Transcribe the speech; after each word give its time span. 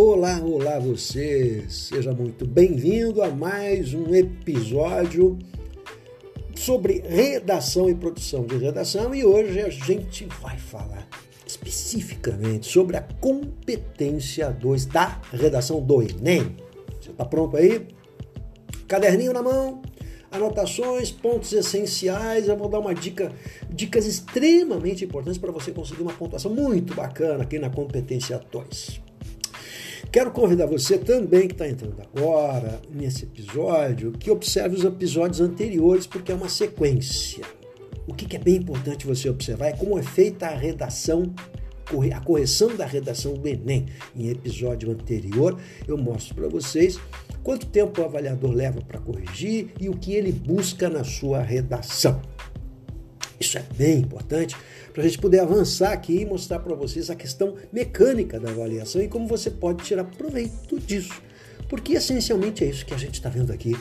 Olá, 0.00 0.40
olá 0.40 0.78
você! 0.78 1.64
Seja 1.68 2.12
muito 2.12 2.46
bem-vindo 2.46 3.20
a 3.20 3.30
mais 3.30 3.92
um 3.94 4.14
episódio 4.14 5.36
sobre 6.54 7.00
redação 7.00 7.90
e 7.90 7.96
produção 7.96 8.46
de 8.46 8.58
redação 8.58 9.12
e 9.12 9.24
hoje 9.24 9.60
a 9.60 9.68
gente 9.68 10.24
vai 10.40 10.56
falar 10.56 11.04
especificamente 11.44 12.68
sobre 12.68 12.96
a 12.96 13.02
competência 13.20 14.50
2 14.50 14.86
da 14.86 15.20
redação 15.32 15.82
do 15.82 16.00
Enem. 16.00 16.54
Você 17.00 17.10
está 17.10 17.24
pronto 17.24 17.56
aí? 17.56 17.88
Caderninho 18.86 19.32
na 19.32 19.42
mão, 19.42 19.82
anotações, 20.30 21.10
pontos 21.10 21.52
essenciais. 21.52 22.46
Eu 22.46 22.56
vou 22.56 22.68
dar 22.68 22.78
uma 22.78 22.94
dica, 22.94 23.32
dicas 23.68 24.06
extremamente 24.06 25.04
importantes 25.04 25.38
para 25.38 25.50
você 25.50 25.72
conseguir 25.72 26.02
uma 26.02 26.12
pontuação 26.12 26.54
muito 26.54 26.94
bacana 26.94 27.42
aqui 27.42 27.58
na 27.58 27.68
competência 27.68 28.40
2. 28.52 29.07
Quero 30.10 30.30
convidar 30.30 30.64
você 30.64 30.96
também 30.96 31.46
que 31.46 31.52
está 31.52 31.68
entrando 31.68 32.00
agora 32.00 32.80
nesse 32.90 33.24
episódio 33.24 34.12
que 34.12 34.30
observe 34.30 34.74
os 34.74 34.84
episódios 34.84 35.38
anteriores, 35.38 36.06
porque 36.06 36.32
é 36.32 36.34
uma 36.34 36.48
sequência. 36.48 37.44
O 38.06 38.14
que 38.14 38.34
é 38.34 38.38
bem 38.38 38.56
importante 38.56 39.06
você 39.06 39.28
observar 39.28 39.66
é 39.66 39.72
como 39.72 39.98
é 39.98 40.02
feita 40.02 40.46
a 40.46 40.54
redação, 40.54 41.34
a 42.14 42.20
correção 42.20 42.74
da 42.74 42.86
redação 42.86 43.34
do 43.34 43.46
Enem. 43.46 43.84
Em 44.16 44.30
episódio 44.30 44.90
anterior, 44.90 45.60
eu 45.86 45.98
mostro 45.98 46.34
para 46.36 46.48
vocês 46.48 46.98
quanto 47.42 47.66
tempo 47.66 48.00
o 48.00 48.04
avaliador 48.04 48.50
leva 48.50 48.80
para 48.80 48.98
corrigir 48.98 49.72
e 49.78 49.90
o 49.90 49.96
que 49.96 50.14
ele 50.14 50.32
busca 50.32 50.88
na 50.88 51.04
sua 51.04 51.42
redação. 51.42 52.18
Isso 53.40 53.56
é 53.58 53.64
bem 53.76 53.98
importante 53.98 54.56
para 54.92 55.02
a 55.02 55.06
gente 55.06 55.18
poder 55.18 55.40
avançar 55.40 55.92
aqui 55.92 56.20
e 56.20 56.26
mostrar 56.26 56.58
para 56.58 56.74
vocês 56.74 57.08
a 57.08 57.14
questão 57.14 57.54
mecânica 57.72 58.40
da 58.40 58.50
avaliação 58.50 59.00
e 59.00 59.08
como 59.08 59.26
você 59.26 59.50
pode 59.50 59.84
tirar 59.84 60.04
proveito 60.04 60.78
disso. 60.80 61.22
Porque 61.68 61.92
essencialmente 61.92 62.64
é 62.64 62.68
isso 62.68 62.84
que 62.84 62.94
a 62.94 62.98
gente 62.98 63.14
está 63.14 63.28
vendo 63.28 63.52
aqui 63.52 63.76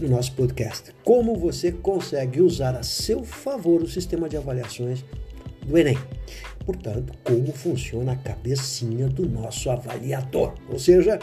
no 0.00 0.08
nosso 0.08 0.32
podcast. 0.32 0.94
Como 1.04 1.36
você 1.36 1.72
consegue 1.72 2.40
usar 2.40 2.74
a 2.76 2.82
seu 2.82 3.24
favor 3.24 3.82
o 3.82 3.88
sistema 3.88 4.28
de 4.28 4.36
avaliações 4.36 5.04
do 5.66 5.76
Enem. 5.76 5.98
Portanto, 6.64 7.12
como 7.22 7.52
funciona 7.52 8.12
a 8.12 8.16
cabecinha 8.16 9.08
do 9.08 9.28
nosso 9.28 9.70
avaliador. 9.70 10.54
Ou 10.68 10.78
seja, 10.78 11.18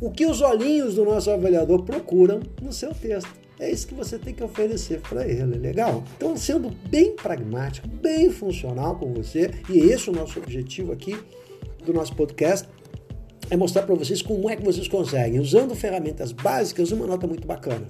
o 0.00 0.10
que 0.10 0.24
os 0.24 0.40
olhinhos 0.40 0.94
do 0.94 1.04
nosso 1.04 1.30
avaliador 1.30 1.82
procuram 1.82 2.40
no 2.60 2.72
seu 2.72 2.94
texto. 2.94 3.41
É 3.62 3.70
isso 3.70 3.86
que 3.86 3.94
você 3.94 4.18
tem 4.18 4.34
que 4.34 4.42
oferecer 4.42 5.00
para 5.02 5.24
ele, 5.24 5.56
legal? 5.56 6.02
Então, 6.16 6.36
sendo 6.36 6.68
bem 6.68 7.14
pragmático, 7.14 7.86
bem 7.86 8.28
funcional 8.28 8.96
com 8.96 9.14
você, 9.14 9.52
e 9.70 9.78
esse 9.78 10.08
é 10.08 10.12
o 10.12 10.16
nosso 10.16 10.40
objetivo 10.40 10.90
aqui 10.90 11.16
do 11.86 11.92
nosso 11.92 12.12
podcast, 12.16 12.68
é 13.50 13.56
mostrar 13.56 13.82
para 13.82 13.94
vocês 13.94 14.22
como 14.22 14.48
é 14.48 14.56
que 14.56 14.64
vocês 14.64 14.88
conseguem, 14.88 15.40
usando 15.40 15.74
ferramentas 15.74 16.32
básicas, 16.32 16.90
uma 16.90 17.06
nota 17.06 17.26
muito 17.26 17.46
bacana. 17.46 17.86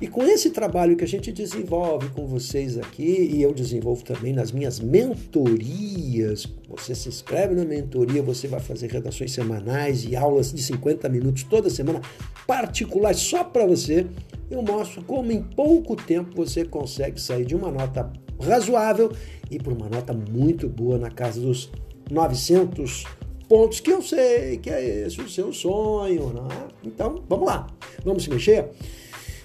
E 0.00 0.06
com 0.06 0.22
esse 0.22 0.48
trabalho 0.48 0.96
que 0.96 1.04
a 1.04 1.06
gente 1.06 1.30
desenvolve 1.30 2.08
com 2.10 2.26
vocês 2.26 2.78
aqui, 2.78 3.30
e 3.34 3.42
eu 3.42 3.52
desenvolvo 3.52 4.02
também 4.02 4.32
nas 4.32 4.50
minhas 4.50 4.80
mentorias, 4.80 6.46
você 6.66 6.94
se 6.94 7.10
inscreve 7.10 7.54
na 7.54 7.66
mentoria, 7.66 8.22
você 8.22 8.48
vai 8.48 8.60
fazer 8.60 8.90
redações 8.90 9.32
semanais 9.32 10.04
e 10.04 10.16
aulas 10.16 10.54
de 10.54 10.62
50 10.62 11.06
minutos 11.10 11.42
toda 11.42 11.68
semana, 11.68 12.00
particulares 12.46 13.20
só 13.20 13.44
para 13.44 13.66
você. 13.66 14.06
Eu 14.50 14.62
mostro 14.62 15.02
como 15.04 15.30
em 15.30 15.42
pouco 15.42 15.94
tempo 15.94 16.34
você 16.34 16.64
consegue 16.64 17.20
sair 17.20 17.44
de 17.44 17.54
uma 17.54 17.70
nota 17.70 18.10
razoável 18.40 19.12
e 19.50 19.58
para 19.58 19.74
uma 19.74 19.90
nota 19.90 20.14
muito 20.14 20.66
boa 20.66 20.96
na 20.96 21.10
casa 21.10 21.42
dos 21.42 21.70
900 22.10 23.04
pontos, 23.50 23.80
que 23.80 23.90
eu 23.90 24.00
sei 24.00 24.58
que 24.58 24.70
é 24.70 25.04
esse 25.04 25.20
o 25.20 25.28
seu 25.28 25.52
sonho, 25.52 26.32
não 26.32 26.46
é? 26.46 26.68
Então, 26.84 27.20
vamos 27.28 27.48
lá, 27.48 27.66
vamos 28.04 28.22
se 28.22 28.30
mexer? 28.30 28.68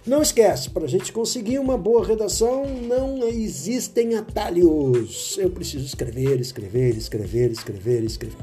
Não 0.05 0.21
esquece, 0.21 0.69
para 0.69 0.85
a 0.85 0.87
gente 0.87 1.11
conseguir 1.11 1.57
uma 1.57 1.75
boa 1.75 2.05
redação, 2.05 2.67
não 2.87 3.27
existem 3.27 4.13
atalhos. 4.13 5.35
Eu 5.39 5.49
preciso 5.49 5.83
escrever, 5.83 6.39
escrever, 6.39 6.95
escrever, 6.95 7.49
escrever, 7.49 8.03
escrever. 8.03 8.37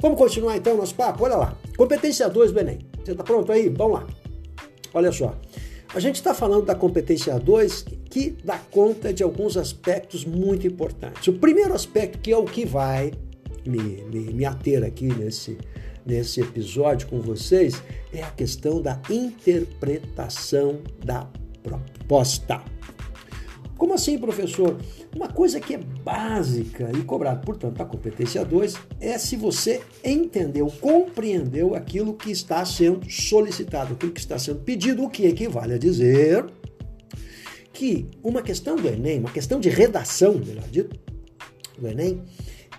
Vamos 0.00 0.18
continuar 0.18 0.56
então 0.56 0.76
nosso 0.76 0.96
papo? 0.96 1.22
Olha 1.22 1.36
lá. 1.36 1.56
Competência 1.76 2.28
2 2.28 2.50
do 2.50 2.58
Enem. 2.58 2.80
Você 3.04 3.12
está 3.12 3.22
pronto 3.22 3.52
aí? 3.52 3.68
Vamos 3.68 4.00
lá. 4.00 4.06
Olha 4.92 5.12
só. 5.12 5.38
A 5.94 6.00
gente 6.00 6.16
está 6.16 6.34
falando 6.34 6.64
da 6.64 6.74
competência 6.74 7.38
2 7.38 7.84
que 8.10 8.36
dá 8.42 8.58
conta 8.58 9.12
de 9.12 9.22
alguns 9.22 9.56
aspectos 9.56 10.24
muito 10.24 10.66
importantes. 10.66 11.28
O 11.28 11.34
primeiro 11.34 11.72
aspecto, 11.72 12.18
que 12.18 12.32
é 12.32 12.36
o 12.36 12.44
que 12.44 12.66
vai 12.66 13.12
me, 13.64 14.02
me, 14.04 14.32
me 14.32 14.44
ater 14.44 14.84
aqui 14.84 15.06
nesse, 15.06 15.58
nesse 16.04 16.40
episódio 16.40 17.08
com 17.08 17.20
vocês 17.20 17.82
é 18.12 18.22
a 18.22 18.30
questão 18.30 18.80
da 18.80 19.00
interpretação 19.08 20.80
da 21.04 21.28
proposta. 21.62 22.62
Como 23.80 23.94
assim, 23.94 24.18
professor? 24.18 24.76
Uma 25.16 25.28
coisa 25.28 25.58
que 25.58 25.74
é 25.74 25.78
básica 25.78 26.90
e 26.94 27.02
cobrada, 27.02 27.40
portanto, 27.40 27.80
a 27.80 27.84
competência 27.86 28.44
2 28.44 28.74
é 29.00 29.16
se 29.16 29.36
você 29.36 29.80
entendeu, 30.04 30.70
compreendeu 30.80 31.74
aquilo 31.74 32.12
que 32.12 32.30
está 32.30 32.62
sendo 32.66 33.10
solicitado, 33.10 33.94
aquilo 33.94 34.12
que 34.12 34.20
está 34.20 34.38
sendo 34.38 34.60
pedido, 34.60 35.02
o 35.02 35.08
que 35.08 35.24
equivale 35.26 35.72
a 35.72 35.78
dizer 35.78 36.44
que 37.72 38.06
uma 38.22 38.42
questão 38.42 38.76
do 38.76 38.86
Enem, 38.86 39.20
uma 39.20 39.30
questão 39.30 39.58
de 39.58 39.70
redação, 39.70 40.34
melhor 40.34 40.68
dito, 40.68 41.00
do 41.78 41.88
Enem, 41.88 42.22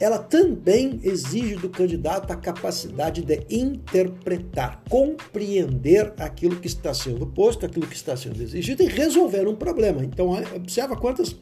ela 0.01 0.17
também 0.17 0.99
exige 1.03 1.55
do 1.55 1.69
candidato 1.69 2.31
a 2.31 2.35
capacidade 2.35 3.21
de 3.21 3.45
interpretar, 3.51 4.81
compreender 4.89 6.11
aquilo 6.17 6.55
que 6.55 6.65
está 6.65 6.91
sendo 6.91 7.27
posto, 7.27 7.67
aquilo 7.67 7.85
que 7.85 7.95
está 7.95 8.17
sendo 8.17 8.41
exigido 8.41 8.81
e 8.81 8.87
resolver 8.87 9.47
um 9.47 9.55
problema. 9.55 10.03
Então, 10.03 10.31
observa 10.55 10.95
quantas 10.95 11.35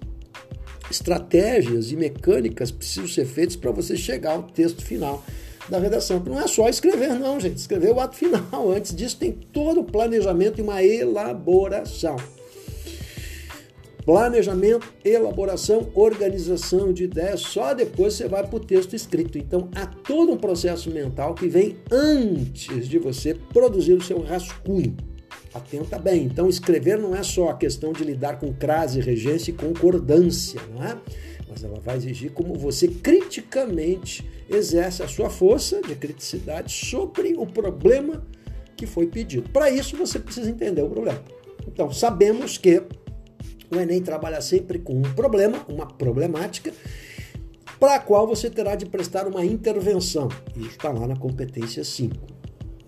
estratégias 0.92 1.94
e 1.94 1.96
mecânicas 1.96 2.70
precisam 2.70 3.08
ser 3.08 3.26
feitas 3.26 3.56
para 3.56 3.72
você 3.72 3.96
chegar 3.96 4.34
ao 4.34 4.44
texto 4.44 4.84
final 4.84 5.24
da 5.70 5.80
redação. 5.80 6.22
Não 6.26 6.38
é 6.38 6.46
só 6.46 6.68
escrever, 6.68 7.14
não, 7.14 7.40
gente. 7.40 7.58
Escrever 7.58 7.94
o 7.94 8.00
ato 8.02 8.18
final. 8.18 8.72
Antes 8.76 8.94
disso, 8.94 9.16
tem 9.16 9.32
todo 9.32 9.80
o 9.80 9.86
planejamento 9.86 10.60
e 10.60 10.62
uma 10.62 10.84
elaboração. 10.84 12.18
Planejamento, 14.10 14.92
elaboração, 15.06 15.92
organização 15.94 16.92
de 16.92 17.04
ideias, 17.04 17.42
só 17.42 17.76
depois 17.76 18.16
você 18.16 18.28
vai 18.28 18.42
para 18.44 18.56
o 18.56 18.60
texto 18.60 18.96
escrito. 18.96 19.38
Então 19.38 19.70
há 19.76 19.86
todo 19.86 20.32
um 20.32 20.36
processo 20.36 20.90
mental 20.90 21.36
que 21.36 21.48
vem 21.48 21.78
antes 21.92 22.88
de 22.88 22.98
você 22.98 23.36
produzir 23.36 23.94
o 23.94 24.02
seu 24.02 24.20
rascunho. 24.20 24.98
Atenta 25.54 26.00
bem. 26.00 26.24
Então 26.24 26.50
escrever 26.50 26.98
não 26.98 27.16
é 27.16 27.22
só 27.22 27.50
a 27.50 27.54
questão 27.54 27.94
de 27.94 28.04
lidar 28.04 28.40
com 28.40 28.52
crase, 28.52 29.00
regência 29.00 29.52
e 29.52 29.54
concordância, 29.54 30.60
não 30.74 30.84
é? 30.84 30.98
Mas 31.48 31.64
ela 31.64 31.80
vai 31.80 31.98
exigir 31.98 32.32
como 32.32 32.56
você 32.56 32.88
criticamente 32.88 34.28
exerce 34.50 35.04
a 35.04 35.08
sua 35.08 35.30
força 35.30 35.82
de 35.84 35.94
criticidade 35.94 36.74
sobre 36.74 37.36
o 37.38 37.46
problema 37.46 38.26
que 38.76 38.88
foi 38.88 39.06
pedido. 39.06 39.48
Para 39.52 39.70
isso 39.70 39.96
você 39.96 40.18
precisa 40.18 40.50
entender 40.50 40.82
o 40.82 40.90
problema. 40.90 41.24
Então 41.68 41.92
sabemos 41.92 42.58
que 42.58 42.82
o 43.72 43.76
Enem 43.76 44.02
trabalha 44.02 44.42
sempre 44.42 44.80
com 44.80 44.94
um 44.94 45.14
problema, 45.14 45.66
uma 45.68 45.86
problemática, 45.86 46.74
para 47.80 47.96
a 47.96 48.00
qual 48.00 48.28
você 48.28 48.50
terá 48.50 48.76
de 48.76 48.86
prestar 48.86 49.28
uma 49.28 49.46
intervenção. 49.46 50.28
Isso 50.56 50.70
está 50.72 50.92
lá 50.92 51.08
na 51.08 51.16
competência 51.16 51.84
5. 51.84 52.16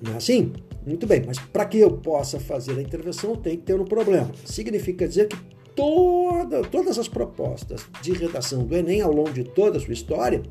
Não 0.01 0.13
é 0.13 0.17
assim? 0.17 0.51
Muito 0.85 1.05
bem, 1.05 1.23
mas 1.25 1.37
para 1.37 1.65
que 1.65 1.77
eu 1.77 1.91
possa 1.97 2.39
fazer 2.39 2.77
a 2.77 2.81
intervenção, 2.81 3.35
tenho 3.35 3.57
que 3.57 3.63
ter 3.63 3.79
um 3.79 3.85
problema. 3.85 4.31
Significa 4.45 5.07
dizer 5.07 5.27
que 5.27 5.37
toda, 5.75 6.63
todas 6.63 6.97
as 6.97 7.07
propostas 7.07 7.85
de 8.01 8.13
redação 8.13 8.65
do 8.65 8.75
Enem 8.75 9.01
ao 9.01 9.11
longo 9.11 9.31
de 9.31 9.43
toda 9.43 9.77
a 9.77 9.79
sua 9.79 9.93
história 9.93 10.41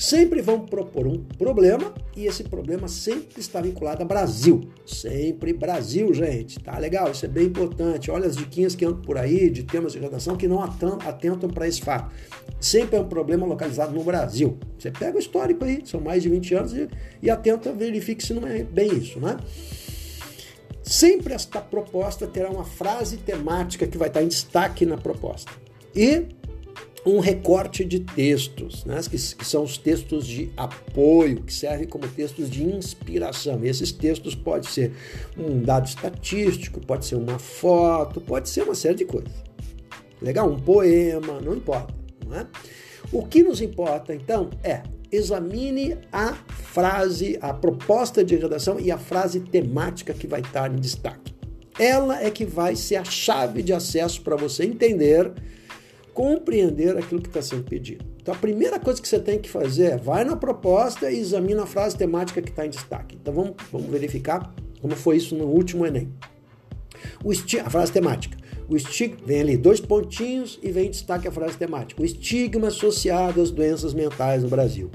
sempre 0.00 0.40
vão 0.40 0.64
propor 0.64 1.06
um 1.06 1.22
problema 1.22 1.92
e 2.16 2.24
esse 2.24 2.42
problema 2.42 2.88
sempre 2.88 3.38
está 3.38 3.60
vinculado 3.60 4.02
a 4.02 4.06
Brasil. 4.06 4.70
Sempre 4.86 5.52
Brasil, 5.52 6.12
gente. 6.14 6.58
Tá 6.58 6.78
legal? 6.78 7.10
Isso 7.10 7.26
é 7.26 7.28
bem 7.28 7.46
importante. 7.46 8.10
Olha 8.10 8.26
as 8.26 8.34
diquinhas 8.34 8.74
que 8.74 8.84
andam 8.84 9.02
por 9.02 9.18
aí 9.18 9.50
de 9.50 9.62
temas 9.62 9.92
de 9.92 9.98
redação 9.98 10.36
que 10.36 10.48
não 10.48 10.62
atentam 10.62 11.50
para 11.50 11.68
esse 11.68 11.82
fato. 11.82 12.10
Sempre 12.58 12.96
é 12.96 13.00
um 13.00 13.08
problema 13.08 13.46
localizado 13.46 13.92
no 13.92 14.02
Brasil. 14.02 14.58
Você 14.78 14.90
pega 14.90 15.18
o 15.18 15.20
histórico 15.20 15.64
aí, 15.64 15.82
são 15.84 16.00
mais 16.00 16.22
de 16.22 16.30
20 16.30 16.54
anos, 16.54 16.72
e, 16.72 16.88
e 17.22 17.28
atenta, 17.28 17.70
verifique 17.70 18.24
se 18.24 18.32
não 18.32 18.48
é 18.48 18.62
bem 18.62 18.94
isso, 18.94 19.20
né? 19.20 19.36
Sempre 20.82 21.34
esta 21.34 21.60
proposta 21.60 22.26
terá 22.26 22.50
uma 22.50 22.64
frase 22.64 23.18
temática 23.18 23.86
que 23.86 23.98
vai 23.98 24.08
estar 24.08 24.22
em 24.22 24.28
destaque 24.28 24.86
na 24.86 24.96
proposta. 24.96 25.52
E 25.94 26.26
um 27.04 27.18
recorte 27.18 27.84
de 27.84 28.00
textos, 28.00 28.84
né, 28.84 29.00
que, 29.02 29.16
que, 29.16 29.46
são 29.46 29.62
os 29.62 29.78
textos 29.78 30.26
de 30.26 30.50
apoio, 30.56 31.42
que 31.42 31.52
servem 31.52 31.86
como 31.86 32.06
textos 32.08 32.50
de 32.50 32.62
inspiração. 32.62 33.64
E 33.64 33.68
esses 33.68 33.90
textos 33.90 34.34
pode 34.34 34.68
ser 34.68 34.92
um 35.36 35.62
dado 35.62 35.86
estatístico, 35.86 36.80
pode 36.80 37.06
ser 37.06 37.14
uma 37.14 37.38
foto, 37.38 38.20
pode 38.20 38.48
ser 38.48 38.62
uma 38.64 38.74
série 38.74 38.96
de 38.96 39.04
coisas. 39.04 39.32
Legal? 40.20 40.50
Um 40.50 40.58
poema, 40.58 41.40
não 41.40 41.54
importa. 41.54 41.94
Não 42.26 42.36
é? 42.36 42.46
O 43.10 43.24
que 43.26 43.42
nos 43.42 43.60
importa, 43.60 44.14
então, 44.14 44.50
é 44.62 44.82
examine 45.12 45.98
a 46.12 46.34
frase, 46.48 47.36
a 47.40 47.52
proposta 47.52 48.24
de 48.24 48.36
redação 48.36 48.78
e 48.78 48.90
a 48.90 48.98
frase 48.98 49.40
temática 49.40 50.14
que 50.14 50.26
vai 50.26 50.40
estar 50.40 50.72
em 50.72 50.76
destaque. 50.76 51.34
Ela 51.78 52.22
é 52.22 52.30
que 52.30 52.44
vai 52.44 52.76
ser 52.76 52.96
a 52.96 53.04
chave 53.04 53.62
de 53.62 53.72
acesso 53.72 54.20
para 54.22 54.36
você 54.36 54.64
entender, 54.64 55.32
compreender 56.20 56.98
aquilo 56.98 57.22
que 57.22 57.28
está 57.28 57.40
sendo 57.40 57.64
pedido. 57.64 58.04
Então, 58.20 58.34
a 58.34 58.36
primeira 58.36 58.78
coisa 58.78 59.00
que 59.00 59.08
você 59.08 59.18
tem 59.18 59.38
que 59.38 59.48
fazer 59.48 59.92
é 59.92 59.96
vai 59.96 60.22
na 60.22 60.36
proposta 60.36 61.10
e 61.10 61.18
examina 61.18 61.62
a 61.62 61.66
frase 61.66 61.96
temática 61.96 62.42
que 62.42 62.50
está 62.50 62.66
em 62.66 62.68
destaque. 62.68 63.16
Então, 63.18 63.32
vamos, 63.32 63.54
vamos 63.72 63.88
verificar 63.88 64.54
como 64.82 64.94
foi 64.94 65.16
isso 65.16 65.34
no 65.34 65.46
último 65.46 65.86
Enem. 65.86 66.12
O 67.24 67.32
a 67.32 67.70
frase 67.70 67.90
temática. 67.90 68.36
O 68.68 68.76
estigma, 68.76 69.16
vem 69.24 69.40
ali 69.40 69.56
dois 69.56 69.80
pontinhos 69.80 70.58
e 70.62 70.70
vem 70.70 70.90
destaque 70.90 71.26
a 71.26 71.32
frase 71.32 71.56
temática. 71.56 72.02
O 72.02 72.04
estigma 72.04 72.68
associado 72.68 73.40
às 73.40 73.50
doenças 73.50 73.94
mentais 73.94 74.42
no 74.42 74.50
Brasil. 74.50 74.90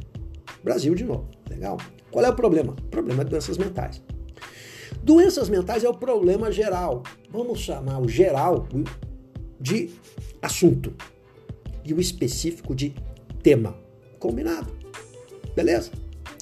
Brasil 0.64 0.94
de 0.94 1.06
novo, 1.06 1.28
legal? 1.50 1.78
Qual 2.12 2.24
é 2.24 2.30
o 2.30 2.36
problema? 2.36 2.74
O 2.74 2.90
problema 2.90 3.24
é 3.24 3.26
doenças 3.26 3.58
mentais. 3.58 4.00
Doenças 5.02 5.50
mentais 5.50 5.84
é 5.84 5.90
o 5.90 5.94
problema 5.96 6.52
geral. 6.52 7.02
Vamos 7.32 7.62
chamar 7.62 8.00
o 8.00 8.08
geral 8.08 8.68
de 9.60 9.90
assunto 10.40 10.94
e 11.86 11.94
o 11.94 12.00
específico 12.00 12.74
de 12.74 12.96
tema. 13.44 13.78
Combinado? 14.20 14.74
Beleza? 15.56 15.92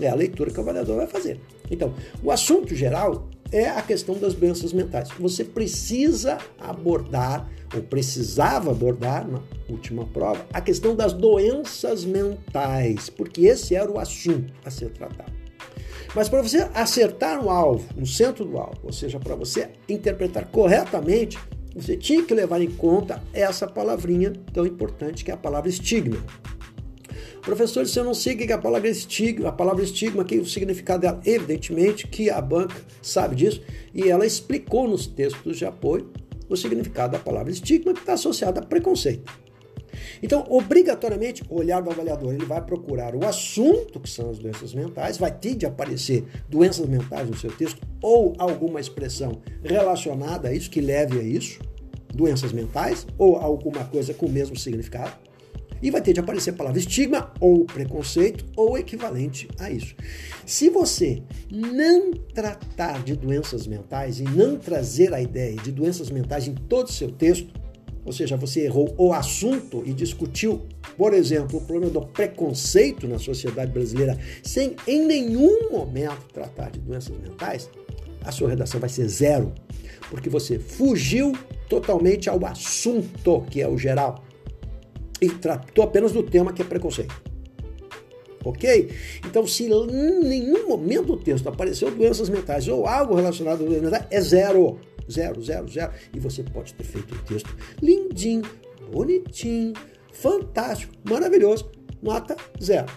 É 0.01 0.07
a 0.07 0.15
leitura 0.15 0.49
que 0.49 0.57
o 0.57 0.61
avaliador 0.61 0.97
vai 0.97 1.07
fazer. 1.07 1.39
Então, 1.69 1.93
o 2.23 2.31
assunto 2.31 2.73
geral 2.75 3.27
é 3.51 3.69
a 3.69 3.81
questão 3.81 4.17
das 4.17 4.33
doenças 4.33 4.73
mentais. 4.73 5.09
Você 5.19 5.43
precisa 5.43 6.39
abordar, 6.59 7.47
ou 7.75 7.83
precisava 7.83 8.71
abordar 8.71 9.27
na 9.29 9.39
última 9.69 10.05
prova, 10.05 10.45
a 10.51 10.59
questão 10.59 10.95
das 10.95 11.13
doenças 11.13 12.03
mentais, 12.03 13.09
porque 13.09 13.41
esse 13.41 13.75
era 13.75 13.91
o 13.91 13.99
assunto 13.99 14.51
a 14.65 14.71
ser 14.71 14.89
tratado. 14.89 15.31
Mas 16.15 16.29
para 16.29 16.41
você 16.41 16.69
acertar 16.73 17.41
no 17.41 17.49
alvo, 17.49 17.87
no 17.95 18.05
centro 18.05 18.45
do 18.45 18.57
alvo, 18.57 18.79
ou 18.83 18.91
seja, 18.91 19.19
para 19.19 19.35
você 19.35 19.69
interpretar 19.89 20.47
corretamente, 20.47 21.37
você 21.73 21.97
tinha 21.97 22.23
que 22.23 22.33
levar 22.33 22.61
em 22.61 22.69
conta 22.69 23.21
essa 23.33 23.67
palavrinha 23.67 24.33
tão 24.53 24.65
importante 24.65 25.23
que 25.23 25.31
é 25.31 25.33
a 25.33 25.37
palavra 25.37 25.69
estigma. 25.69 26.17
Professor, 27.41 27.85
se 27.85 27.99
eu 27.99 28.05
não 28.05 28.13
sei 28.13 28.35
o 28.35 28.37
que 28.37 28.43
é 28.43 28.53
a 28.53 28.57
palavra 28.57 28.87
estigma, 28.87 29.49
a 29.49 29.51
palavra 29.51 29.83
estigma, 29.83 30.23
que 30.23 30.35
é 30.35 30.37
o 30.37 30.45
significado 30.45 31.01
dela, 31.01 31.19
evidentemente 31.25 32.07
que 32.07 32.29
a 32.29 32.39
banca 32.39 32.75
sabe 33.01 33.35
disso 33.35 33.61
e 33.93 34.09
ela 34.09 34.25
explicou 34.25 34.87
nos 34.87 35.07
textos 35.07 35.57
de 35.57 35.65
apoio 35.65 36.09
o 36.47 36.55
significado 36.55 37.13
da 37.13 37.19
palavra 37.19 37.51
estigma 37.51 37.93
que 37.93 37.99
está 37.99 38.13
associado 38.13 38.59
a 38.59 38.63
preconceito. 38.63 39.42
Então, 40.21 40.45
obrigatoriamente, 40.49 41.43
o 41.49 41.59
olhar 41.59 41.81
do 41.81 41.89
avaliador 41.89 42.33
ele 42.33 42.45
vai 42.45 42.61
procurar 42.61 43.15
o 43.15 43.25
assunto, 43.25 43.99
que 43.99 44.09
são 44.09 44.29
as 44.29 44.39
doenças 44.39 44.73
mentais, 44.73 45.17
vai 45.17 45.31
ter 45.31 45.55
de 45.55 45.65
aparecer 45.65 46.25
doenças 46.49 46.87
mentais 46.87 47.29
no 47.29 47.37
seu 47.37 47.51
texto 47.51 47.81
ou 48.01 48.33
alguma 48.37 48.79
expressão 48.79 49.41
relacionada 49.63 50.49
a 50.49 50.53
isso, 50.53 50.69
que 50.69 50.81
leve 50.81 51.19
a 51.19 51.23
isso, 51.23 51.59
doenças 52.13 52.51
mentais, 52.51 53.07
ou 53.17 53.37
alguma 53.37 53.83
coisa 53.85 54.13
com 54.13 54.25
o 54.25 54.31
mesmo 54.31 54.55
significado 54.55 55.13
e 55.83 55.91
vai 55.91 56.01
ter 56.01 56.13
de 56.13 56.21
aparecer 56.21 56.51
a 56.51 56.53
palavra 56.53 56.79
estigma 56.79 57.33
ou 57.41 57.65
preconceito 57.65 58.45
ou 58.55 58.77
equivalente 58.77 59.49
a 59.59 59.69
isso. 59.69 59.93
Se 60.45 60.69
você 60.69 61.21
não 61.51 62.13
tratar 62.33 63.03
de 63.03 63.17
doenças 63.17 63.67
mentais 63.67 64.21
e 64.21 64.23
não 64.23 64.57
trazer 64.57 65.13
a 65.13 65.21
ideia 65.21 65.57
de 65.57 65.73
doenças 65.73 66.09
mentais 66.09 66.47
em 66.47 66.55
todo 66.55 66.87
o 66.87 66.91
seu 66.91 67.11
texto, 67.11 67.53
ou 68.05 68.11
seja, 68.11 68.35
você 68.35 68.61
errou 68.61 68.93
o 68.97 69.13
assunto 69.13 69.83
e 69.85 69.93
discutiu, 69.93 70.61
por 70.97 71.13
exemplo, 71.13 71.59
o 71.59 71.61
problema 71.61 71.91
do 71.91 72.01
preconceito 72.01 73.07
na 73.07 73.17
sociedade 73.17 73.71
brasileira 73.71 74.17
sem 74.43 74.75
em 74.87 75.05
nenhum 75.05 75.71
momento 75.71 76.25
tratar 76.33 76.71
de 76.71 76.79
doenças 76.79 77.17
mentais, 77.17 77.69
a 78.23 78.31
sua 78.31 78.49
redação 78.49 78.79
vai 78.79 78.89
ser 78.89 79.07
zero, 79.07 79.53
porque 80.09 80.29
você 80.29 80.59
fugiu 80.59 81.33
totalmente 81.69 82.29
ao 82.29 82.45
assunto, 82.45 83.45
que 83.49 83.61
é 83.61 83.67
o 83.67 83.77
geral 83.77 84.23
e 85.21 85.29
tratou 85.29 85.83
apenas 85.83 86.11
do 86.11 86.21
tema 86.21 86.51
que 86.51 86.61
é 86.61 86.65
preconceito. 86.65 87.15
Ok? 88.43 88.89
Então, 89.25 89.47
se 89.47 89.65
em 89.65 90.19
nenhum 90.19 90.67
momento 90.67 91.05
do 91.05 91.17
texto 91.17 91.47
apareceu 91.47 91.89
doenças 91.89 92.27
mentais 92.27 92.67
ou 92.67 92.85
algo 92.85 93.15
relacionado 93.15 93.63
a 93.63 93.65
doenças 93.65 93.83
mentais, 93.83 94.05
é 94.11 94.21
zero. 94.21 94.77
Zero, 95.11 95.41
zero, 95.41 95.67
zero. 95.67 95.91
E 96.13 96.19
você 96.19 96.43
pode 96.43 96.73
ter 96.73 96.83
feito 96.83 97.13
um 97.13 97.19
texto 97.19 97.55
lindinho, 97.81 98.43
bonitinho, 98.91 99.73
fantástico, 100.11 100.93
maravilhoso. 101.07 101.71
Nota 102.01 102.35
zero. 102.61 102.87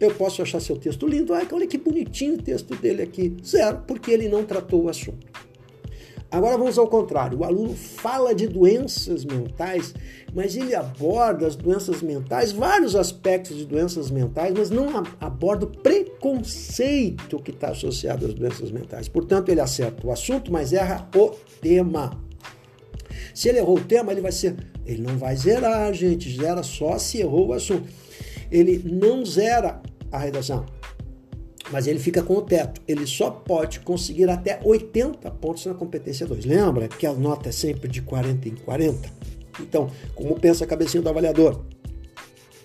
Eu 0.00 0.12
posso 0.14 0.42
achar 0.42 0.60
seu 0.60 0.76
texto 0.76 1.06
lindo. 1.06 1.32
Olha 1.32 1.66
que 1.66 1.78
bonitinho 1.78 2.34
o 2.34 2.42
texto 2.42 2.74
dele 2.74 3.02
aqui. 3.02 3.36
Zero, 3.44 3.82
porque 3.86 4.10
ele 4.10 4.28
não 4.28 4.44
tratou 4.44 4.84
o 4.84 4.88
assunto. 4.88 5.26
Agora 6.32 6.56
vamos 6.56 6.78
ao 6.78 6.88
contrário. 6.88 7.40
O 7.40 7.44
aluno 7.44 7.74
fala 7.76 8.34
de 8.34 8.48
doenças 8.48 9.22
mentais, 9.22 9.94
mas 10.34 10.56
ele 10.56 10.74
aborda 10.74 11.46
as 11.46 11.54
doenças 11.54 12.00
mentais, 12.00 12.52
vários 12.52 12.96
aspectos 12.96 13.54
de 13.54 13.66
doenças 13.66 14.10
mentais, 14.10 14.54
mas 14.56 14.70
não 14.70 14.86
aborda 15.20 15.66
o 15.66 15.68
preconceito 15.68 17.38
que 17.38 17.50
está 17.50 17.68
associado 17.68 18.24
às 18.24 18.32
doenças 18.32 18.70
mentais. 18.70 19.08
Portanto, 19.08 19.50
ele 19.50 19.60
acerta 19.60 20.06
o 20.06 20.10
assunto, 20.10 20.50
mas 20.50 20.72
erra 20.72 21.06
o 21.14 21.32
tema. 21.60 22.18
Se 23.34 23.50
ele 23.50 23.58
errou 23.58 23.76
o 23.76 23.84
tema, 23.84 24.10
ele 24.10 24.22
vai 24.22 24.32
ser. 24.32 24.56
Ele 24.86 25.02
não 25.02 25.18
vai 25.18 25.36
zerar, 25.36 25.92
gente. 25.92 26.34
Zera 26.34 26.62
só 26.62 26.96
se 26.96 27.18
errou 27.18 27.48
o 27.48 27.52
assunto. 27.52 27.86
Ele 28.50 28.82
não 28.90 29.22
zera 29.22 29.82
a 30.10 30.18
redação 30.18 30.64
mas 31.72 31.86
ele 31.86 31.98
fica 31.98 32.22
com 32.22 32.34
o 32.34 32.42
teto. 32.42 32.80
Ele 32.86 33.06
só 33.06 33.30
pode 33.30 33.80
conseguir 33.80 34.28
até 34.28 34.60
80 34.62 35.30
pontos 35.32 35.64
na 35.64 35.72
competência 35.72 36.26
2. 36.26 36.44
Lembra 36.44 36.86
que 36.86 37.06
a 37.06 37.12
nota 37.14 37.48
é 37.48 37.52
sempre 37.52 37.88
de 37.88 38.02
40 38.02 38.48
em 38.48 38.54
40? 38.54 39.10
Então, 39.58 39.90
como 40.14 40.38
pensa 40.38 40.64
a 40.64 40.66
cabecinha 40.66 41.02
do 41.02 41.08
avaliador? 41.08 41.60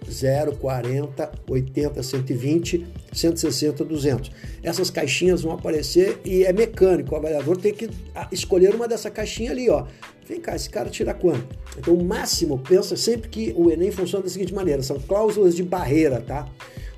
0, 0.10 0.56
40, 0.58 1.32
80, 1.50 2.04
120, 2.04 2.88
160, 3.12 3.84
200. 3.84 4.32
Essas 4.62 4.90
caixinhas 4.90 5.42
vão 5.42 5.54
aparecer 5.54 6.20
e 6.24 6.44
é 6.44 6.54
mecânico. 6.54 7.14
O 7.14 7.18
avaliador 7.18 7.58
tem 7.58 7.74
que 7.74 7.90
ah, 8.14 8.28
escolher 8.32 8.76
uma 8.76 8.88
dessa 8.88 9.10
caixinha 9.10 9.52
ali, 9.52 9.70
ó. 9.70 9.86
Vem 10.28 10.42
cá, 10.42 10.56
esse 10.56 10.70
cara 10.70 10.90
tira 10.90 11.14
quanto? 11.14 11.58
Então, 11.78 11.94
o 11.94 12.04
máximo, 12.04 12.60
pensa 12.60 12.98
sempre 12.98 13.30
que 13.30 13.54
o 13.56 13.72
Enem 13.72 13.92
funciona 13.92 14.24
da 14.24 14.30
seguinte 14.30 14.54
maneira: 14.54 14.84
são 14.84 15.00
cláusulas 15.00 15.56
de 15.56 15.64
barreira, 15.64 16.22
tá? 16.22 16.48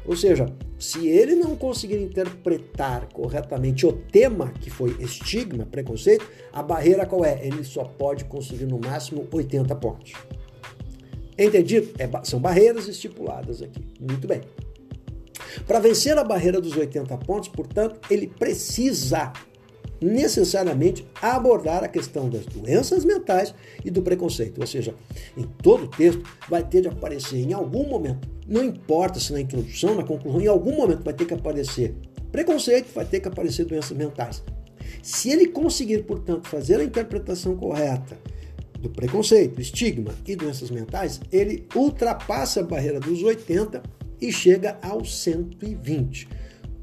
Ou 0.06 0.16
seja, 0.16 0.48
se 0.79 1.07
ele 1.07 1.36
não 1.36 1.57
conseguir 1.57 1.98
interpretar 1.98 3.09
corretamente 3.12 3.86
o 3.86 3.91
tema, 3.91 4.53
que 4.62 4.69
foi 4.69 4.95
estigma, 5.01 5.65
preconceito, 5.65 6.25
a 6.53 6.63
barreira 6.63 7.05
qual 7.05 7.25
é? 7.25 7.45
Ele 7.45 7.63
só 7.65 7.83
pode 7.83 8.24
conseguir 8.25 8.65
no 8.65 8.79
máximo 8.79 9.27
80 9.31 9.75
pontos. 9.75 10.13
Entendido? 11.38 11.89
É, 12.00 12.09
são 12.24 12.39
barreiras 12.39 12.88
estipuladas 12.88 13.62
aqui. 13.62 13.86
Muito 14.00 14.27
bem. 14.27 14.41
Para 15.67 15.79
vencer 15.79 16.17
a 16.17 16.24
barreira 16.24 16.62
dos 16.62 16.75
80 16.75 17.17
pontos, 17.17 17.50
portanto, 17.50 18.00
ele 18.09 18.27
precisa 18.27 19.33
necessariamente 20.01 21.06
abordar 21.22 21.84
a 21.84 21.88
questão 21.88 22.29
das 22.29 22.46
doenças 22.46 23.03
mentais 23.03 23.53
e 23.84 23.91
do 23.91 24.01
preconceito. 24.01 24.60
Ou 24.62 24.68
seja, 24.68 24.94
em 25.38 25.44
todo 25.44 25.86
o 25.86 25.88
texto 25.88 26.24
vai 26.48 26.63
ter 26.63 26.82
de 26.82 26.88
aparecer 26.88 27.38
em 27.38 27.53
algum 27.53 27.88
momento, 27.88 28.27
não 28.48 28.63
importa 28.63 29.20
se 29.20 29.34
na 29.34 29.41
introdução, 29.41 29.96
na 29.96 30.03
conclusão, 30.03 30.41
em 30.41 30.48
algum 30.48 30.75
momento 30.75 31.03
vai 31.03 31.13
ter 31.13 31.25
que 31.25 31.34
aparecer 31.34 31.96
preconceito, 32.32 32.94
vai 32.94 33.06
ter 33.06 33.20
que 33.20 33.27
aparecer 33.27 33.65
doenças 33.65 33.96
mentais. 33.96 34.44
Se 35.01 35.29
ele 35.29 35.48
conseguir, 35.48 36.03
portanto, 36.03 36.48
fazer 36.48 36.79
a 36.79 36.84
interpretação 36.84 37.56
correta 37.56 38.18
do 38.79 38.89
preconceito, 38.89 39.60
estigma 39.60 40.13
e 40.25 40.36
doenças 40.36 40.72
mentais, 40.72 41.20
ele 41.32 41.68
ultrapassa 41.75 42.62
a 42.62 42.63
barreira 42.63 43.00
dos 43.00 43.22
80 43.22 43.84
e 44.22 44.32
chega 44.32 44.77
aos 44.82 45.22
120. 45.22 46.27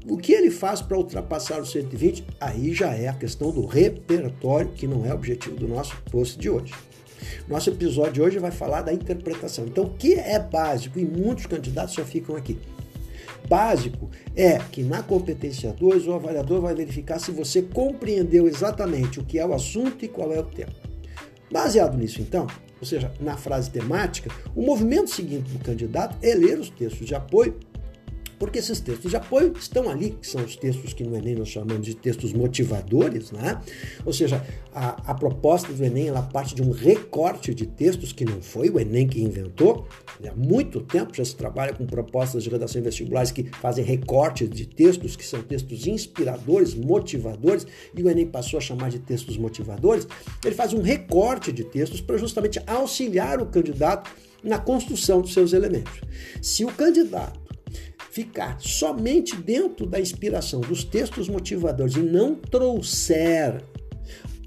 O 0.09 0.15
que 0.15 0.31
ele 0.31 0.49
faz 0.49 0.81
para 0.81 0.97
ultrapassar 0.97 1.59
os 1.59 1.69
120? 1.71 2.25
Aí 2.39 2.73
já 2.73 2.93
é 2.95 3.09
a 3.09 3.13
questão 3.13 3.51
do 3.51 3.65
repertório, 3.65 4.71
que 4.71 4.87
não 4.87 5.05
é 5.05 5.13
objetivo 5.13 5.57
do 5.57 5.67
nosso 5.67 6.01
post 6.09 6.39
de 6.39 6.49
hoje. 6.49 6.73
Nosso 7.45 7.69
episódio 7.69 8.13
de 8.13 8.21
hoje 8.21 8.39
vai 8.39 8.51
falar 8.51 8.83
da 8.83 8.93
interpretação. 8.93 9.65
Então, 9.65 9.83
o 9.83 9.89
que 9.89 10.13
é 10.13 10.39
básico? 10.39 10.97
E 10.97 11.03
muitos 11.03 11.45
candidatos 11.45 11.93
só 11.93 12.05
ficam 12.05 12.37
aqui. 12.37 12.57
Básico 13.49 14.09
é 14.33 14.57
que 14.71 14.81
na 14.81 15.03
competência 15.03 15.73
2 15.73 16.07
o 16.07 16.13
avaliador 16.13 16.61
vai 16.61 16.73
verificar 16.73 17.19
se 17.19 17.31
você 17.31 17.61
compreendeu 17.61 18.47
exatamente 18.47 19.19
o 19.19 19.25
que 19.25 19.37
é 19.37 19.45
o 19.45 19.53
assunto 19.53 20.05
e 20.05 20.07
qual 20.07 20.31
é 20.31 20.39
o 20.39 20.43
tema. 20.43 20.71
Baseado 21.51 21.97
nisso, 21.97 22.21
então, 22.21 22.47
ou 22.79 22.87
seja, 22.87 23.11
na 23.19 23.35
frase 23.35 23.69
temática, 23.69 24.29
o 24.55 24.61
movimento 24.61 25.09
seguinte 25.09 25.51
do 25.51 25.59
candidato 25.59 26.15
é 26.21 26.33
ler 26.33 26.59
os 26.59 26.69
textos 26.69 27.05
de 27.05 27.15
apoio 27.15 27.55
Porque 28.39 28.59
esses 28.59 28.79
textos 28.79 29.09
de 29.09 29.17
apoio 29.17 29.53
estão 29.59 29.89
ali, 29.89 30.11
que 30.11 30.27
são 30.27 30.43
os 30.43 30.55
textos 30.55 30.93
que 30.93 31.03
no 31.03 31.15
Enem 31.15 31.35
nós 31.35 31.49
chamamos 31.49 31.85
de 31.85 31.95
textos 31.95 32.33
motivadores, 32.33 33.31
né? 33.31 33.61
Ou 34.05 34.13
seja, 34.13 34.45
a, 34.73 35.11
a 35.11 35.13
proposta 35.13 35.73
do 35.73 35.83
Enem 35.83 36.07
ela 36.07 36.21
parte 36.21 36.53
de 36.53 36.61
um 36.61 36.71
recorte 36.71 37.53
de 37.53 37.65
textos 37.65 38.11
que 38.11 38.23
não 38.23 38.41
foi 38.41 38.69
o 38.69 38.79
Enem 38.79 39.07
que 39.07 39.21
inventou. 39.21 39.87
Há 40.23 40.35
muito 40.35 40.81
tempo 40.81 41.15
já 41.15 41.25
se 41.25 41.35
trabalha 41.35 41.73
com 41.73 41.85
propostas 41.85 42.43
de 42.43 42.49
redação 42.49 42.81
vestibulares 42.81 43.31
que 43.31 43.43
fazem 43.43 43.83
recortes 43.83 44.49
de 44.49 44.65
textos, 44.67 45.15
que 45.15 45.25
são 45.25 45.41
textos 45.41 45.87
inspiradores, 45.87 46.75
motivadores, 46.75 47.65
e 47.95 48.03
o 48.03 48.09
Enem 48.09 48.27
passou 48.27 48.57
a 48.57 48.61
chamar 48.61 48.89
de 48.89 48.99
textos 48.99 49.37
motivadores. 49.37 50.07
Ele 50.45 50.55
faz 50.55 50.73
um 50.73 50.81
recorte 50.81 51.51
de 51.51 51.63
textos 51.63 52.01
para 52.01 52.17
justamente 52.17 52.61
auxiliar 52.67 53.41
o 53.41 53.47
candidato 53.47 54.09
na 54.43 54.59
construção 54.59 55.21
dos 55.21 55.33
seus 55.33 55.53
elementos. 55.53 56.01
Se 56.41 56.63
o 56.63 56.71
candidato 56.71 57.46
ficar 58.17 58.59
somente 58.59 59.35
dentro 59.35 59.85
da 59.85 59.99
inspiração 59.99 60.59
dos 60.59 60.83
textos 60.83 61.29
motivadores 61.29 61.95
e 61.95 61.99
não 61.99 62.33
trouxer 62.33 63.63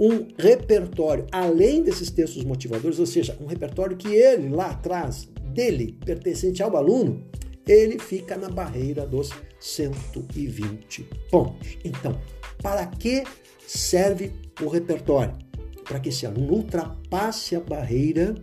um 0.01 0.27
repertório 0.37 1.25
além 1.31 1.81
desses 1.81 2.11
textos 2.11 2.43
motivadores, 2.43 2.99
ou 2.99 3.07
seja, 3.07 3.39
um 3.41 3.47
repertório 3.47 3.97
que 3.97 4.09
ele 4.09 4.49
lá 4.49 4.71
atrás 4.71 5.29
dele, 5.55 5.97
pertencente 6.05 6.61
ao 6.65 6.77
aluno, 6.77 7.25
ele 7.65 7.97
fica 8.01 8.37
na 8.37 8.49
barreira 8.49 9.07
dos 9.07 9.31
120 9.61 11.09
pontos. 11.31 11.79
Então, 11.85 12.21
para 12.61 12.85
que 12.87 13.23
serve 13.65 14.33
o 14.61 14.67
repertório? 14.67 15.39
Para 15.85 16.01
que 16.01 16.09
esse 16.09 16.27
aluno 16.27 16.55
ultrapasse 16.55 17.55
a 17.55 17.61
barreira 17.61 18.35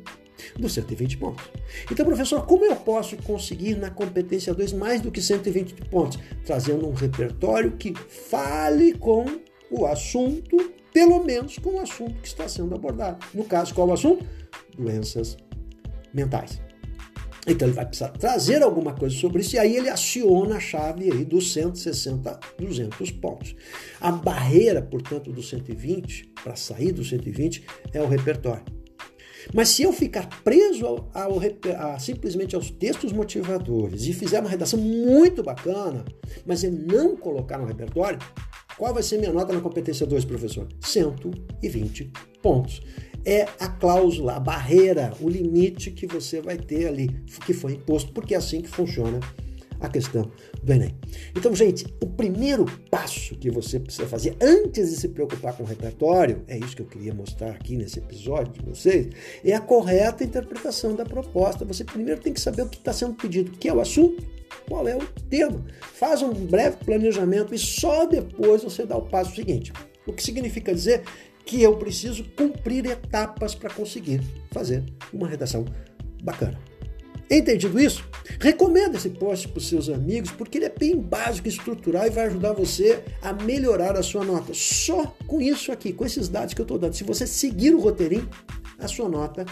dos 0.57 0.73
120 0.73 1.17
pontos. 1.17 1.45
Então, 1.91 2.05
professor, 2.05 2.45
como 2.45 2.65
eu 2.65 2.75
posso 2.75 3.17
conseguir 3.17 3.75
na 3.75 3.89
competência 3.89 4.53
2 4.53 4.73
mais 4.73 5.01
do 5.01 5.11
que 5.11 5.21
120 5.21 5.73
pontos? 5.89 6.19
Trazendo 6.45 6.87
um 6.87 6.93
repertório 6.93 7.71
que 7.71 7.93
fale 7.95 8.93
com 8.93 9.25
o 9.69 9.85
assunto, 9.85 10.73
pelo 10.93 11.23
menos 11.23 11.57
com 11.57 11.75
o 11.75 11.79
assunto 11.79 12.15
que 12.21 12.27
está 12.27 12.47
sendo 12.47 12.73
abordado. 12.75 13.25
No 13.33 13.43
caso, 13.43 13.73
qual 13.73 13.87
o 13.87 13.93
assunto? 13.93 14.25
Doenças 14.77 15.37
mentais. 16.13 16.61
Então 17.47 17.65
ele 17.65 17.75
vai 17.75 17.85
precisar 17.85 18.09
trazer 18.09 18.61
alguma 18.61 18.93
coisa 18.93 19.15
sobre 19.15 19.41
isso 19.41 19.55
e 19.55 19.59
aí 19.59 19.77
ele 19.77 19.87
aciona 19.87 20.57
a 20.57 20.59
chave 20.59 21.09
aí 21.09 21.23
dos 21.23 21.53
160, 21.53 22.37
200 22.59 23.11
pontos. 23.11 23.55
A 24.01 24.11
barreira, 24.11 24.81
portanto, 24.81 25.31
do 25.31 25.41
120, 25.41 26.33
para 26.43 26.57
sair 26.57 26.91
do 26.91 27.05
120, 27.05 27.65
é 27.93 28.01
o 28.01 28.07
repertório. 28.07 28.65
Mas 29.53 29.69
se 29.69 29.83
eu 29.83 29.93
ficar 29.93 30.27
preso 30.43 30.85
ao, 30.85 31.09
ao, 31.13 31.39
a, 31.77 31.99
simplesmente 31.99 32.55
aos 32.55 32.69
textos 32.69 33.11
motivadores 33.11 34.05
e 34.05 34.13
fizer 34.13 34.39
uma 34.39 34.49
redação 34.49 34.79
muito 34.79 35.43
bacana, 35.43 36.03
mas 36.45 36.63
eu 36.63 36.71
não 36.71 37.15
colocar 37.15 37.57
no 37.57 37.65
repertório, 37.65 38.19
qual 38.77 38.93
vai 38.93 39.01
ser 39.01 39.17
minha 39.17 39.33
nota 39.33 39.53
na 39.53 39.61
competência 39.61 40.05
2, 40.05 40.25
professor? 40.25 40.67
120 40.81 42.11
pontos. 42.41 42.81
É 43.25 43.43
a 43.59 43.67
cláusula, 43.67 44.35
a 44.35 44.39
barreira, 44.39 45.13
o 45.19 45.27
limite 45.27 45.91
que 45.91 46.07
você 46.07 46.39
vai 46.39 46.57
ter 46.57 46.87
ali, 46.87 47.09
que 47.45 47.53
foi 47.53 47.73
imposto, 47.73 48.13
porque 48.13 48.33
é 48.33 48.37
assim 48.37 48.61
que 48.61 48.69
funciona 48.69 49.19
a 49.79 49.87
questão 49.87 50.31
do 50.61 50.73
Enem. 50.73 50.95
Então, 51.35 51.53
gente, 51.55 51.85
o 52.01 52.07
primeiro 52.07 52.65
passo 52.89 53.35
que 53.35 53.49
você 53.49 53.79
precisa 53.79 54.07
fazer 54.07 54.35
antes 54.41 54.89
de 54.89 54.97
se 54.97 55.09
preocupar 55.09 55.55
com 55.55 55.63
o 55.63 55.65
repertório, 55.65 56.43
é 56.47 56.57
isso 56.57 56.75
que 56.75 56.81
eu 56.81 56.87
queria 56.87 57.13
mostrar 57.13 57.51
aqui 57.51 57.75
nesse 57.75 57.99
episódio 57.99 58.53
de 58.53 58.61
vocês, 58.61 59.07
é 59.43 59.53
a 59.53 59.61
correta 59.61 60.23
interpretação 60.23 60.95
da 60.95 61.05
proposta. 61.05 61.65
Você 61.65 61.83
primeiro 61.83 62.21
tem 62.21 62.33
que 62.33 62.41
saber 62.41 62.63
o 62.63 62.69
que 62.69 62.77
está 62.77 62.93
sendo 62.93 63.13
pedido, 63.13 63.51
que 63.51 63.67
é 63.67 63.73
o 63.73 63.79
assunto, 63.79 64.23
qual 64.67 64.87
é 64.87 64.95
o 64.95 65.05
tema. 65.29 65.63
Faz 65.93 66.21
um 66.21 66.33
breve 66.33 66.77
planejamento 66.77 67.53
e 67.53 67.57
só 67.57 68.05
depois 68.05 68.63
você 68.63 68.85
dá 68.85 68.97
o 68.97 69.03
passo 69.03 69.35
seguinte. 69.35 69.71
O 70.05 70.13
que 70.13 70.23
significa 70.23 70.73
dizer 70.73 71.03
que 71.45 71.61
eu 71.61 71.77
preciso 71.77 72.25
cumprir 72.35 72.85
etapas 72.85 73.55
para 73.55 73.69
conseguir 73.69 74.21
fazer 74.51 74.83
uma 75.13 75.27
redação 75.27 75.63
bacana. 76.21 76.66
Entendido 77.29 77.79
isso? 77.79 78.03
Recomenda 78.39 78.97
esse 78.97 79.09
post 79.09 79.47
para 79.47 79.57
os 79.57 79.67
seus 79.67 79.89
amigos, 79.89 80.31
porque 80.31 80.57
ele 80.57 80.65
é 80.65 80.73
bem 80.77 80.97
básico, 80.97 81.47
estrutural 81.47 82.05
e 82.07 82.09
vai 82.09 82.27
ajudar 82.27 82.53
você 82.53 83.03
a 83.21 83.33
melhorar 83.33 83.97
a 83.97 84.03
sua 84.03 84.23
nota. 84.23 84.53
Só 84.53 85.15
com 85.25 85.41
isso 85.41 85.71
aqui, 85.71 85.91
com 85.91 86.05
esses 86.05 86.29
dados 86.29 86.53
que 86.53 86.61
eu 86.61 86.63
estou 86.63 86.77
dando. 86.77 86.93
Se 86.93 87.03
você 87.03 87.27
seguir 87.27 87.75
o 87.75 87.79
roteirinho, 87.79 88.29
a 88.79 88.87
sua 88.87 89.09
nota 89.09 89.45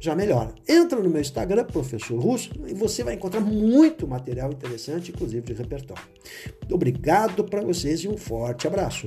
já 0.00 0.14
melhora. 0.14 0.54
Entra 0.68 1.00
no 1.00 1.10
meu 1.10 1.20
Instagram, 1.20 1.64
Professor 1.64 2.18
Russo, 2.20 2.50
e 2.66 2.74
você 2.74 3.02
vai 3.02 3.14
encontrar 3.14 3.40
muito 3.40 4.06
material 4.06 4.52
interessante, 4.52 5.10
inclusive 5.10 5.42
de 5.42 5.54
repertório. 5.54 6.04
Obrigado 6.70 7.44
para 7.44 7.62
vocês 7.62 8.00
e 8.00 8.08
um 8.08 8.16
forte 8.16 8.66
abraço. 8.66 9.06